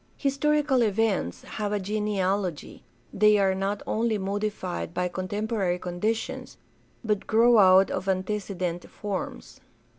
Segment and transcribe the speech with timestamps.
[0.17, 6.57] Historical events have a genealogy; they are not only modified by contempo rary conditions,
[7.03, 9.61] but grow out of antecedent forms.